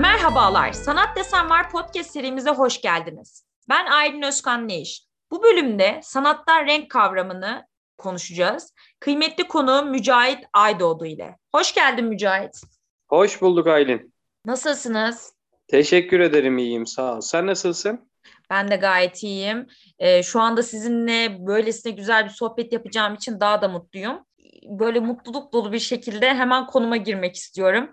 [0.00, 3.46] Merhabalar, Sanat Desen Var podcast serimize hoş geldiniz.
[3.68, 5.06] Ben Aylin Özkan Neyiş.
[5.30, 7.66] Bu bölümde sanattan renk kavramını
[7.98, 8.74] konuşacağız.
[9.00, 11.36] Kıymetli konuğum Mücahit Aydoğdu ile.
[11.54, 12.60] Hoş geldin Mücahit.
[13.08, 14.14] Hoş bulduk Aylin.
[14.46, 15.32] Nasılsınız?
[15.68, 17.20] Teşekkür ederim iyiyim sağ ol.
[17.20, 18.10] Sen nasılsın?
[18.50, 19.66] Ben de gayet iyiyim.
[19.98, 24.18] Ee, şu anda sizinle böylesine güzel bir sohbet yapacağım için daha da mutluyum.
[24.68, 27.90] Böyle mutluluk dolu bir şekilde hemen konuma girmek istiyorum.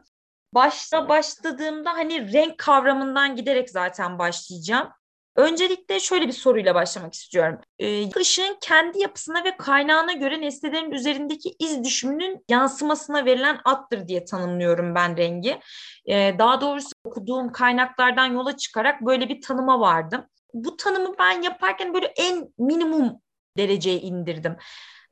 [0.54, 4.90] Başta başladığımda hani renk kavramından giderek zaten başlayacağım.
[5.36, 7.62] Öncelikle şöyle bir soruyla başlamak istiyorum.
[7.80, 14.26] Ee, ışığın kendi yapısına ve kaynağına göre nesnelerin üzerindeki iz düşümünün yansımasına verilen attır diye
[14.26, 15.60] tanımlıyorum ben rengi.
[16.06, 20.26] Ee, daha doğrusu okuduğum kaynaklardan yola çıkarak böyle bir tanıma vardım.
[20.54, 23.22] Bu tanımı ben yaparken böyle en minimum
[23.58, 24.58] dereceye indirdim.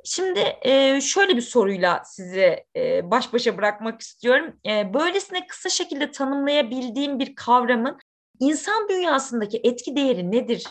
[0.04, 4.54] Şimdi e, şöyle bir soruyla sizi e, baş başa bırakmak istiyorum.
[4.66, 7.98] E, böylesine kısa şekilde tanımlayabildiğim bir kavramın
[8.40, 10.68] insan dünyasındaki etki değeri nedir?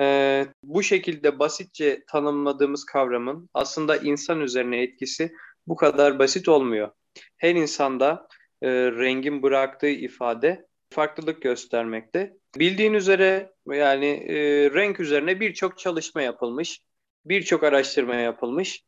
[0.00, 5.32] Ee, bu şekilde basitçe tanımladığımız kavramın aslında insan üzerine etkisi
[5.66, 6.90] bu kadar basit olmuyor.
[7.36, 8.28] Her insanda
[8.62, 12.36] e, rengin bıraktığı ifade farklılık göstermekte.
[12.58, 14.36] Bildiğin üzere yani e,
[14.70, 16.80] renk üzerine birçok çalışma yapılmış,
[17.24, 18.84] birçok araştırma yapılmış.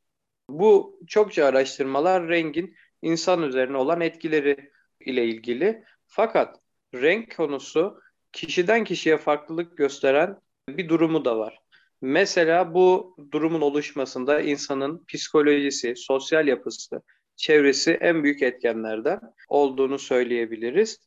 [0.49, 4.71] Bu çokça araştırmalar rengin insan üzerine olan etkileri
[5.01, 5.85] ile ilgili.
[6.07, 6.61] Fakat
[6.95, 8.01] renk konusu
[8.33, 11.59] kişiden kişiye farklılık gösteren bir durumu da var.
[12.01, 17.03] Mesela bu durumun oluşmasında insanın psikolojisi, sosyal yapısı,
[17.37, 21.06] çevresi en büyük etkenlerden olduğunu söyleyebiliriz.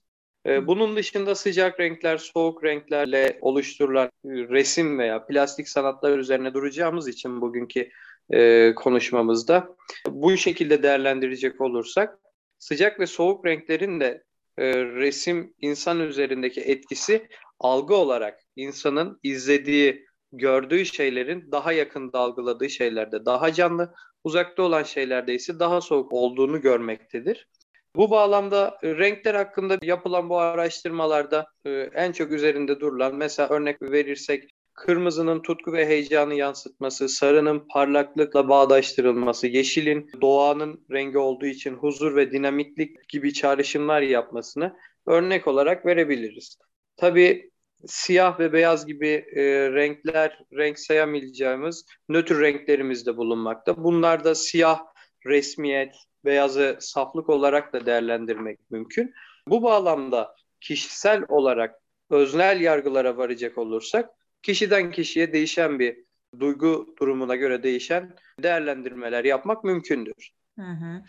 [0.49, 7.41] Ee, bunun dışında sıcak renkler, soğuk renklerle oluşturulan resim veya plastik sanatlar üzerine duracağımız için
[7.41, 7.89] bugünkü
[8.33, 9.75] e, konuşmamızda
[10.09, 12.19] bu şekilde değerlendirecek olursak
[12.59, 14.23] sıcak ve soğuk renklerin de
[14.57, 17.27] e, resim insan üzerindeki etkisi
[17.59, 23.93] algı olarak insanın izlediği, gördüğü şeylerin daha yakında algıladığı şeylerde daha canlı,
[24.23, 27.47] uzakta olan şeylerde ise daha soğuk olduğunu görmektedir.
[27.95, 33.81] Bu bağlamda e, renkler hakkında yapılan bu araştırmalarda e, en çok üzerinde durulan mesela örnek
[33.81, 42.15] verirsek kırmızının tutku ve heyecanı yansıtması, sarının parlaklıkla bağdaştırılması, yeşilin doğanın rengi olduğu için huzur
[42.15, 44.75] ve dinamiklik gibi çağrışımlar yapmasını
[45.07, 46.57] örnek olarak verebiliriz.
[46.97, 47.51] Tabii
[47.85, 53.83] siyah ve beyaz gibi e, renkler, renk sayamayacağımız nötr renklerimiz de bulunmakta.
[53.83, 54.79] Bunlar da siyah
[55.25, 59.13] resmiyet, beyazı saflık olarak da değerlendirmek mümkün.
[59.47, 61.75] Bu bağlamda kişisel olarak
[62.09, 64.09] öznel yargılara varacak olursak
[64.43, 65.97] kişiden kişiye değişen bir
[66.39, 70.31] duygu durumuna göre değişen değerlendirmeler yapmak mümkündür.
[70.59, 71.01] Hı.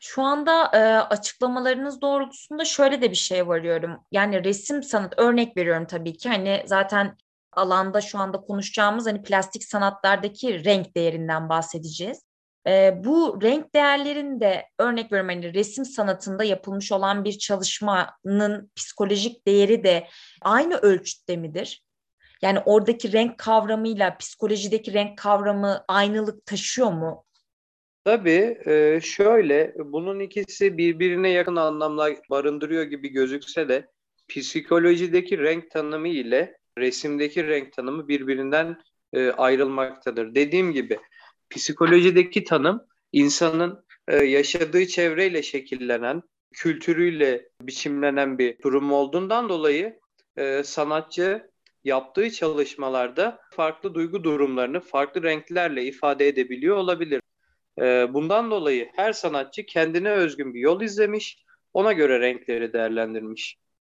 [0.00, 0.78] Şu anda e,
[1.14, 4.00] açıklamalarınız doğrultusunda şöyle de bir şey varıyorum.
[4.12, 6.28] Yani resim sanat örnek veriyorum tabii ki.
[6.28, 7.16] Hani zaten
[7.52, 12.22] alanda şu anda konuşacağımız hani plastik sanatlardaki renk değerinden bahsedeceğiz.
[12.66, 19.46] E, bu renk değerlerin de örnek veriyorum hani resim sanatında yapılmış olan bir çalışmanın psikolojik
[19.46, 20.08] değeri de
[20.42, 21.84] aynı ölçütte midir?
[22.42, 27.24] Yani oradaki renk kavramıyla psikolojideki renk kavramı aynılık taşıyor mu?
[28.04, 28.58] Tabii
[29.02, 33.88] şöyle bunun ikisi birbirine yakın anlamlar barındırıyor gibi gözükse de
[34.28, 38.82] psikolojideki renk tanımı ile resimdeki renk tanımı birbirinden
[39.36, 40.34] ayrılmaktadır.
[40.34, 40.98] Dediğim gibi
[41.54, 50.00] psikolojideki tanım insanın e, yaşadığı çevreyle şekillenen, kültürüyle biçimlenen bir durum olduğundan dolayı
[50.64, 51.50] sanatçı
[51.84, 57.22] yaptığı çalışmalarda farklı duygu durumlarını farklı renklerle ifade edebiliyor olabilir.
[57.78, 63.56] Ee, bundan dolayı her sanatçı kendine özgün bir yol izlemiş, ona göre renkleri değerlendirmiş.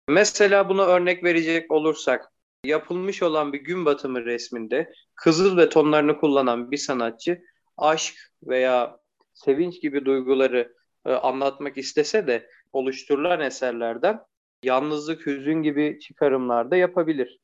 [0.10, 2.32] Mesela buna örnek verecek olursak,
[2.66, 7.42] yapılmış olan bir gün batımı resminde kızıl ve tonlarını kullanan bir sanatçı
[7.78, 9.00] aşk veya
[9.34, 10.74] sevinç gibi duyguları
[11.06, 14.20] e, anlatmak istese de oluşturulan eserlerden
[14.64, 17.40] yalnızlık, hüzün gibi çıkarımlar da yapabilir.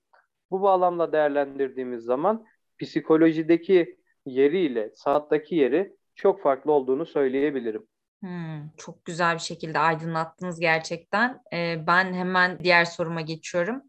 [0.52, 2.46] Bu bağlamda değerlendirdiğimiz zaman
[2.80, 7.88] psikolojideki yeriyle sanattaki yeri çok farklı olduğunu söyleyebilirim.
[8.20, 11.42] Hmm, çok güzel bir şekilde aydınlattınız gerçekten.
[11.54, 13.82] Ee, ben hemen diğer soruma geçiyorum.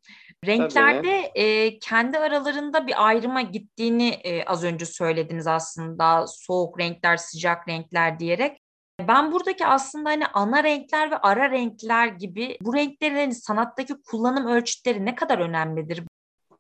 [0.47, 6.27] Renklerde e, kendi aralarında bir ayrıma gittiğini e, az önce söylediniz aslında.
[6.27, 8.59] Soğuk renkler, sıcak renkler diyerek.
[9.09, 14.47] Ben buradaki aslında hani ana renkler ve ara renkler gibi bu renklerin hani sanattaki kullanım
[14.47, 16.03] ölçütleri ne kadar önemlidir?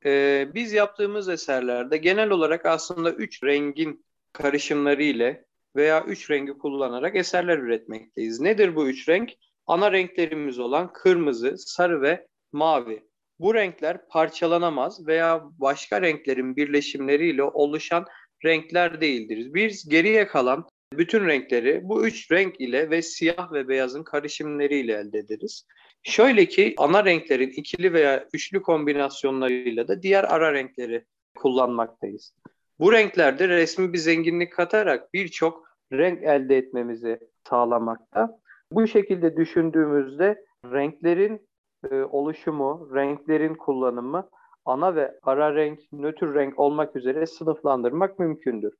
[0.04, 5.44] Ee, biz yaptığımız eserlerde genel olarak aslında üç rengin karışımları ile
[5.76, 8.40] veya üç rengi kullanarak eserler üretmekteyiz.
[8.40, 9.30] Nedir bu üç renk?
[9.66, 13.11] ana renklerimiz olan kırmızı, sarı ve mavi.
[13.42, 18.06] Bu renkler parçalanamaz veya başka renklerin birleşimleriyle oluşan
[18.44, 19.54] renkler değildir.
[19.54, 25.18] Biz geriye kalan bütün renkleri bu üç renk ile ve siyah ve beyazın karışımlarıyla elde
[25.18, 25.66] ederiz.
[26.02, 31.04] Şöyle ki ana renklerin ikili veya üçlü kombinasyonlarıyla da diğer ara renkleri
[31.36, 32.34] kullanmaktayız.
[32.78, 37.18] Bu renklerde resmi bir zenginlik katarak birçok renk elde etmemizi
[37.48, 38.38] sağlamakta.
[38.72, 41.51] Bu şekilde düşündüğümüzde renklerin
[41.90, 44.28] e, oluşumu, renklerin kullanımı
[44.64, 48.72] ana ve ara renk, nötr renk olmak üzere sınıflandırmak mümkündür.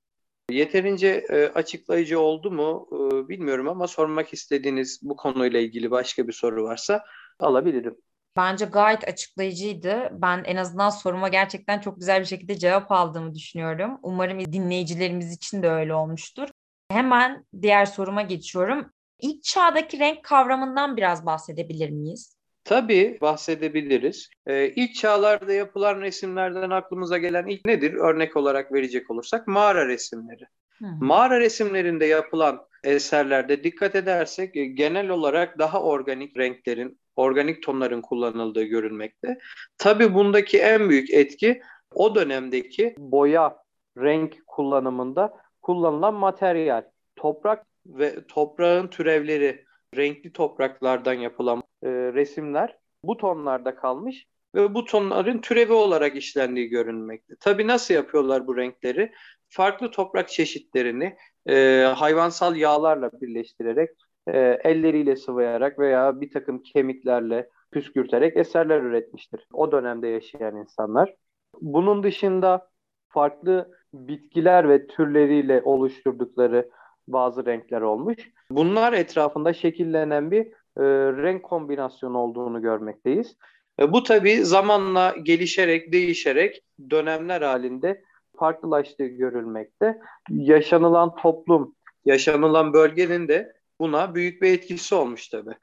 [0.51, 6.33] Yeterince e, açıklayıcı oldu mu e, bilmiyorum ama sormak istediğiniz bu konuyla ilgili başka bir
[6.33, 7.05] soru varsa
[7.39, 7.97] alabilirim.
[8.37, 10.09] Bence gayet açıklayıcıydı.
[10.13, 13.99] Ben en azından soruma gerçekten çok güzel bir şekilde cevap aldığımı düşünüyorum.
[14.03, 16.49] Umarım dinleyicilerimiz için de öyle olmuştur.
[16.91, 18.93] Hemen diğer soruma geçiyorum.
[19.21, 22.42] İlk çağdaki renk kavramından biraz bahsedebilir miyiz?
[22.65, 24.31] Tabii bahsedebiliriz.
[24.47, 27.95] Ee, ilk çağlarda yapılan resimlerden aklımıza gelen ilk nedir?
[27.95, 30.45] Örnek olarak verecek olursak mağara resimleri.
[30.79, 30.87] Hı.
[31.01, 38.63] Mağara resimlerinde yapılan eserlerde dikkat edersek e, genel olarak daha organik renklerin, organik tonların kullanıldığı
[38.65, 39.39] görülmekte.
[39.79, 41.61] Tabii bundaki en büyük etki
[41.95, 43.57] o dönemdeki boya,
[43.99, 45.33] renk kullanımında
[45.63, 46.83] kullanılan materyal.
[47.17, 49.65] Toprak ve toprağın türevleri,
[49.97, 57.35] renkli topraklardan yapılan e, resimler bu tonlarda kalmış ve bu tonların türevi olarak işlendiği görünmekte.
[57.41, 59.13] Tabii nasıl yapıyorlar bu renkleri?
[59.49, 61.17] Farklı toprak çeşitlerini
[61.49, 63.91] e, hayvansal yağlarla birleştirerek,
[64.27, 69.47] e, elleriyle sıvayarak veya bir takım kemiklerle püskürterek eserler üretmiştir.
[69.53, 71.15] O dönemde yaşayan insanlar.
[71.61, 72.69] Bunun dışında
[73.09, 76.71] farklı bitkiler ve türleriyle oluşturdukları
[77.09, 78.17] bazı renkler olmuş.
[78.51, 80.47] Bunlar etrafında şekillenen bir
[80.77, 80.83] e,
[81.23, 83.37] renk kombinasyonu olduğunu görmekteyiz.
[83.81, 88.03] E, bu tabii zamanla gelişerek, değişerek dönemler halinde
[88.37, 89.99] farklılaştığı görülmekte.
[90.31, 95.55] Yaşanılan toplum, yaşanılan bölgenin de buna büyük bir etkisi olmuş tabii.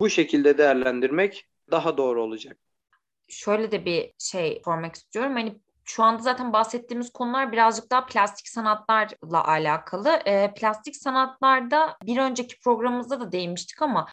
[0.00, 2.56] Bu şekilde değerlendirmek daha doğru olacak.
[3.28, 5.32] Şöyle de bir şey sormak istiyorum.
[5.32, 5.54] Hani
[5.90, 10.08] şu anda zaten bahsettiğimiz konular birazcık daha plastik sanatlarla alakalı.
[10.24, 14.08] E, plastik sanatlarda bir önceki programımızda da değinmiştik ama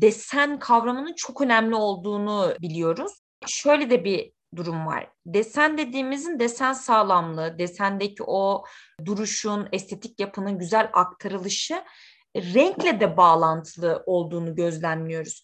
[0.00, 3.12] desen kavramının çok önemli olduğunu biliyoruz.
[3.46, 5.08] Şöyle de bir durum var.
[5.26, 8.64] Desen dediğimizin desen sağlamlığı, desendeki o
[9.04, 11.84] duruşun, estetik yapının güzel aktarılışı
[12.36, 15.42] renkle de bağlantılı olduğunu gözlemliyoruz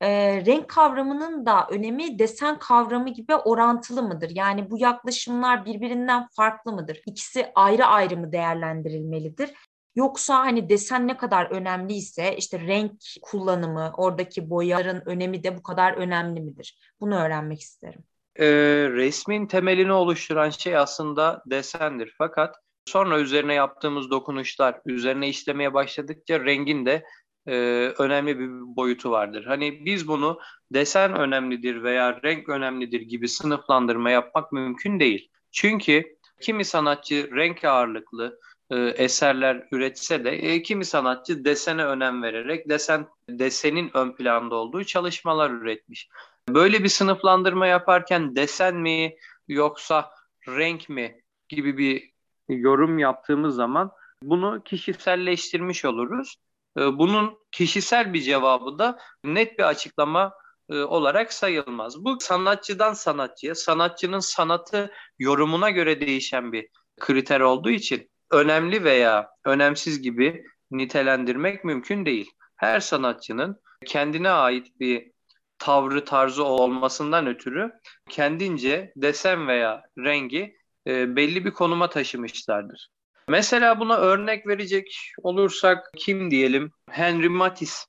[0.00, 0.08] e,
[0.46, 4.30] renk kavramının da önemi desen kavramı gibi orantılı mıdır?
[4.34, 7.00] Yani bu yaklaşımlar birbirinden farklı mıdır?
[7.06, 9.50] İkisi ayrı ayrı mı değerlendirilmelidir?
[9.96, 15.92] Yoksa hani desen ne kadar önemliyse işte renk kullanımı, oradaki boyaların önemi de bu kadar
[15.92, 16.78] önemli midir?
[17.00, 18.04] Bunu öğrenmek isterim.
[18.36, 18.46] E,
[18.90, 22.14] resmin temelini oluşturan şey aslında desendir.
[22.18, 22.56] Fakat
[22.86, 27.04] sonra üzerine yaptığımız dokunuşlar, üzerine işlemeye başladıkça rengin de
[27.46, 27.52] e,
[27.98, 29.44] önemli bir boyutu vardır.
[29.44, 30.40] Hani biz bunu
[30.72, 35.30] desen önemlidir veya renk önemlidir gibi sınıflandırma yapmak mümkün değil.
[35.52, 38.40] Çünkü kimi sanatçı renk ağırlıklı
[38.70, 44.84] e, eserler üretse de e, kimi sanatçı desene önem vererek desen desenin ön planda olduğu
[44.84, 46.08] çalışmalar üretmiş.
[46.48, 49.16] Böyle bir sınıflandırma yaparken desen mi
[49.48, 50.10] yoksa
[50.48, 52.10] renk mi gibi bir
[52.48, 53.90] yorum yaptığımız zaman
[54.22, 56.36] bunu kişiselleştirmiş oluruz.
[56.78, 60.32] Ee, bunun kişisel bir cevabı da net bir açıklama
[60.70, 62.04] e, olarak sayılmaz.
[62.04, 66.68] Bu sanatçıdan sanatçıya, sanatçının sanatı yorumuna göre değişen bir
[67.00, 72.30] kriter olduğu için önemli veya önemsiz gibi nitelendirmek mümkün değil.
[72.56, 75.12] Her sanatçının kendine ait bir
[75.58, 77.72] tavrı tarzı olmasından ötürü
[78.08, 80.56] kendince desen veya rengi
[80.86, 82.88] e, belli bir konuma taşımışlardır.
[83.28, 86.70] Mesela buna örnek verecek olursak kim diyelim?
[86.90, 87.86] Henry Matisse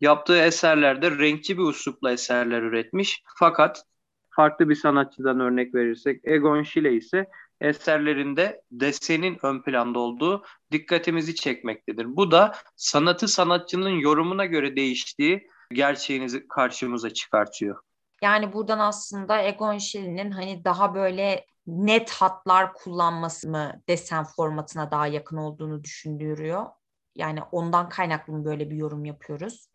[0.00, 3.22] yaptığı eserlerde renkçi bir uslupla eserler üretmiş.
[3.38, 3.84] Fakat
[4.30, 7.26] farklı bir sanatçıdan örnek verirsek Egon Schiele ise
[7.60, 12.16] eserlerinde desenin ön planda olduğu dikkatimizi çekmektedir.
[12.16, 17.82] Bu da sanatı sanatçının yorumuna göre değiştiği gerçeğinizi karşımıza çıkartıyor.
[18.22, 25.06] Yani buradan aslında Egon Schiene'nin hani daha böyle net hatlar kullanması mı desen formatına daha
[25.06, 26.66] yakın olduğunu düşündürüyor.
[27.14, 29.68] Yani ondan kaynaklı mı böyle bir yorum yapıyoruz?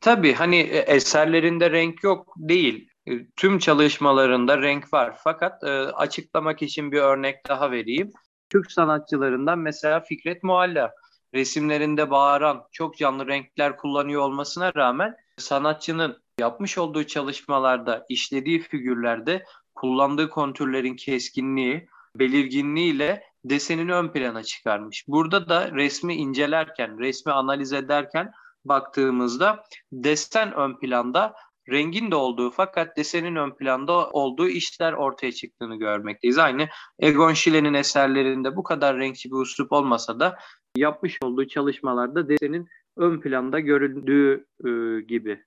[0.00, 2.90] Tabii hani e, eserlerinde renk yok değil.
[3.06, 5.16] E, tüm çalışmalarında renk var.
[5.24, 8.10] Fakat e, açıklamak için bir örnek daha vereyim.
[8.48, 10.92] Türk sanatçılarından mesela Fikret Mualla.
[11.34, 19.44] resimlerinde bağıran çok canlı renkler kullanıyor olmasına rağmen sanatçının yapmış olduğu çalışmalarda işlediği figürlerde
[19.80, 25.04] kullandığı kontürlerin keskinliği, belirginliğiyle desenini ön plana çıkarmış.
[25.08, 28.32] Burada da resmi incelerken, resmi analiz ederken
[28.64, 31.34] baktığımızda desen ön planda,
[31.70, 36.38] rengin de olduğu fakat desenin ön planda olduğu işler ortaya çıktığını görmekteyiz.
[36.38, 36.68] Aynı
[36.98, 40.38] Egon Schiller'in eserlerinde bu kadar renkli bir usup olmasa da
[40.76, 45.44] yapmış olduğu çalışmalarda desenin ön planda görüldüğü e, gibi.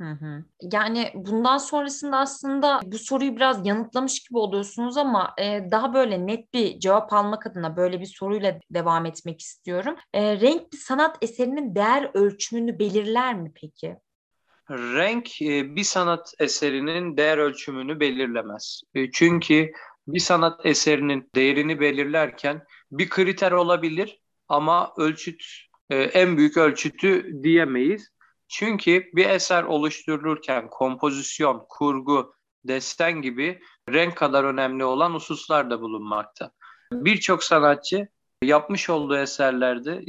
[0.00, 0.44] Hı hı.
[0.72, 6.54] Yani bundan sonrasında aslında bu soruyu biraz yanıtlamış gibi oluyorsunuz ama e, daha böyle net
[6.54, 9.96] bir cevap almak adına böyle bir soruyla devam etmek istiyorum.
[10.14, 13.96] E, renk bir sanat eserinin değer ölçümünü belirler mi peki?
[14.70, 18.82] Renk e, bir sanat eserinin değer ölçümünü belirlemez.
[18.94, 19.72] E, çünkü
[20.06, 25.44] bir sanat eserinin değerini belirlerken bir kriter olabilir ama ölçüt
[25.90, 28.15] e, en büyük ölçütü diyemeyiz.
[28.48, 32.34] Çünkü bir eser oluşturulurken kompozisyon, kurgu,
[32.64, 33.60] desen gibi
[33.90, 36.50] renk kadar önemli olan hususlar da bulunmakta.
[36.92, 38.08] Birçok sanatçı
[38.42, 40.00] yapmış olduğu eserlerde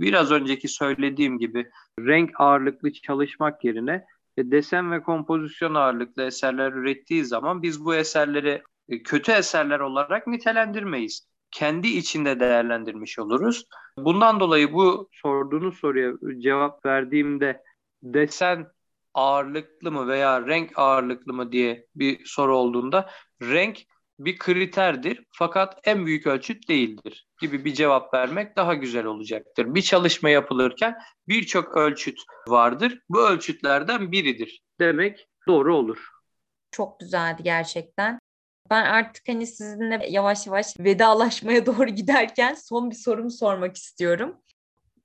[0.00, 4.04] biraz önceki söylediğim gibi renk ağırlıklı çalışmak yerine
[4.38, 11.26] desen ve kompozisyon ağırlıklı eserler ürettiği zaman biz bu eserleri e, kötü eserler olarak nitelendirmeyiz.
[11.50, 13.66] Kendi içinde değerlendirmiş oluruz.
[13.98, 17.62] Bundan dolayı bu sorduğunuz soruya cevap verdiğimde
[18.14, 18.66] desen
[19.14, 23.10] ağırlıklı mı veya renk ağırlıklı mı diye bir soru olduğunda
[23.42, 23.78] renk
[24.18, 29.74] bir kriterdir fakat en büyük ölçüt değildir gibi bir cevap vermek daha güzel olacaktır.
[29.74, 30.98] Bir çalışma yapılırken
[31.28, 33.00] birçok ölçüt vardır.
[33.08, 36.08] Bu ölçütlerden biridir demek doğru olur.
[36.70, 38.18] Çok güzeldi gerçekten.
[38.70, 44.36] Ben artık hani sizinle yavaş yavaş vedalaşmaya doğru giderken son bir sorumu sormak istiyorum.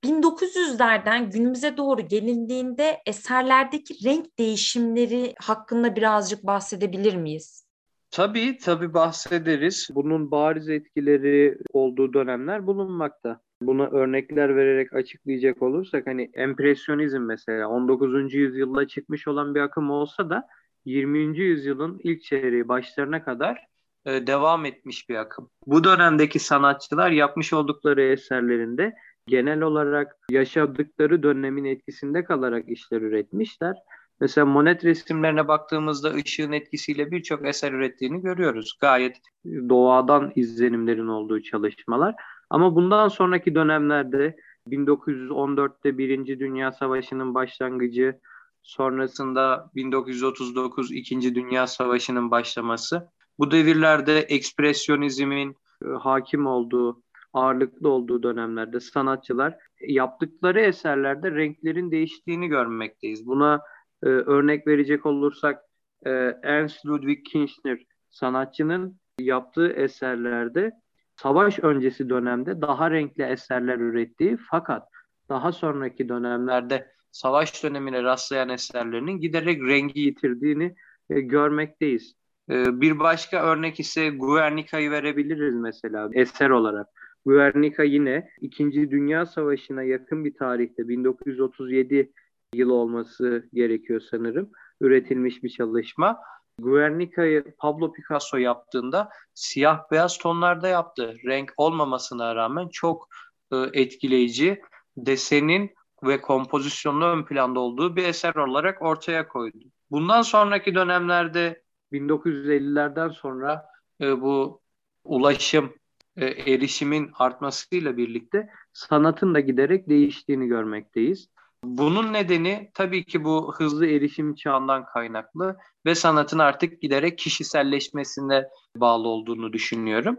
[0.04, 7.66] 1900'lerden günümüze doğru gelindiğinde eserlerdeki renk değişimleri hakkında birazcık bahsedebilir miyiz?
[8.10, 9.88] Tabii tabii bahsederiz.
[9.94, 13.40] Bunun bariz etkileri olduğu dönemler bulunmakta.
[13.62, 18.34] Buna örnekler vererek açıklayacak olursak hani empresyonizm mesela 19.
[18.34, 20.48] yüzyılda çıkmış olan bir akım olsa da
[20.84, 21.38] 20.
[21.38, 23.66] yüzyılın ilk çeyreği başlarına kadar
[24.04, 25.50] e, devam etmiş bir akım.
[25.66, 28.94] Bu dönemdeki sanatçılar yapmış oldukları eserlerinde
[29.26, 33.76] genel olarak yaşadıkları dönemin etkisinde kalarak işler üretmişler.
[34.20, 38.78] Mesela Monet resimlerine baktığımızda ışığın etkisiyle birçok eser ürettiğini görüyoruz.
[38.80, 42.14] Gayet doğadan izlenimlerin olduğu çalışmalar.
[42.50, 44.36] Ama bundan sonraki dönemlerde
[44.68, 48.18] 1914'te Birinci Dünya Savaşı'nın başlangıcı,
[48.62, 53.08] sonrasında 1939 İkinci Dünya Savaşı'nın başlaması.
[53.38, 57.02] Bu devirlerde ekspresyonizmin e, hakim olduğu
[57.32, 63.26] ağırlıklı olduğu dönemlerde sanatçılar yaptıkları eserlerde renklerin değiştiğini görmekteyiz.
[63.26, 63.60] Buna
[64.02, 65.62] e, örnek verecek olursak
[66.06, 66.10] e,
[66.42, 67.78] Ernst Ludwig Kirchner
[68.10, 70.72] sanatçının yaptığı eserlerde
[71.16, 74.88] savaş öncesi dönemde daha renkli eserler ürettiği fakat
[75.28, 80.74] daha sonraki dönemlerde savaş dönemine rastlayan eserlerinin giderek rengi yitirdiğini
[81.10, 82.14] e, görmekteyiz.
[82.50, 86.86] E, bir başka örnek ise Guernica'yı verebiliriz mesela eser olarak.
[87.26, 88.90] Guernica yine 2.
[88.90, 92.12] Dünya Savaşı'na yakın bir tarihte 1937
[92.54, 94.50] yıl olması gerekiyor sanırım.
[94.80, 96.20] Üretilmiş bir çalışma.
[96.58, 101.14] Guernica'yı Pablo Picasso yaptığında siyah beyaz tonlarda yaptı.
[101.26, 103.08] Renk olmamasına rağmen çok
[103.52, 104.60] e, etkileyici
[104.96, 105.70] desenin
[106.02, 109.58] ve kompozisyonun ön planda olduğu bir eser olarak ortaya koydu.
[109.90, 111.62] Bundan sonraki dönemlerde
[111.92, 113.66] 1950'lerden sonra
[114.00, 114.60] e, bu
[115.04, 115.72] ulaşım
[116.16, 121.28] e, erişimin artmasıyla birlikte sanatın da giderek değiştiğini görmekteyiz.
[121.64, 129.08] Bunun nedeni tabii ki bu hızlı erişim çağından kaynaklı ve sanatın artık giderek kişiselleşmesine bağlı
[129.08, 130.16] olduğunu düşünüyorum.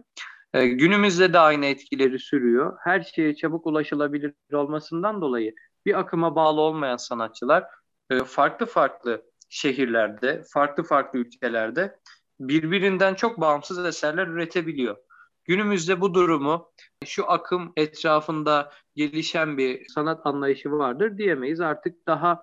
[0.54, 2.78] E, günümüzde de aynı etkileri sürüyor.
[2.84, 7.64] Her şeye çabuk ulaşılabilir olmasından dolayı bir akıma bağlı olmayan sanatçılar
[8.10, 12.00] e, farklı farklı şehirlerde, farklı farklı ülkelerde
[12.40, 14.98] birbirinden çok bağımsız eserler üretebiliyor.
[15.46, 16.72] Günümüzde bu durumu
[17.06, 21.62] şu akım etrafında gelişen bir sanat anlayışı vardır diyemeyiz.
[21.62, 22.42] Artık daha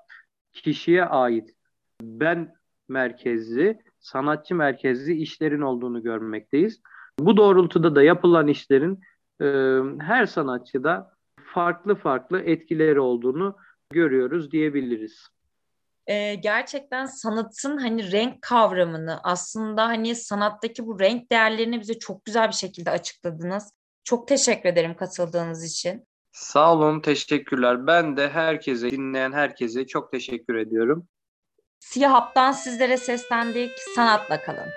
[0.52, 1.50] kişiye ait
[2.02, 2.54] ben
[2.88, 6.80] merkezli, sanatçı merkezli işlerin olduğunu görmekteyiz.
[7.18, 9.00] Bu doğrultuda da yapılan işlerin
[9.40, 9.46] e,
[10.04, 13.56] her sanatçıda farklı farklı etkileri olduğunu
[13.90, 15.28] görüyoruz diyebiliriz
[16.06, 22.48] e, gerçekten sanatın hani renk kavramını aslında hani sanattaki bu renk değerlerini bize çok güzel
[22.48, 23.72] bir şekilde açıkladınız.
[24.04, 26.06] Çok teşekkür ederim katıldığınız için.
[26.32, 27.86] Sağ olun, teşekkürler.
[27.86, 31.08] Ben de herkese, dinleyen herkese çok teşekkür ediyorum.
[31.80, 33.70] Siyah Hap'tan sizlere seslendik.
[33.94, 34.68] Sanatla kalın.